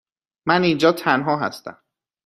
[0.47, 1.77] من اینجا تنها هستم.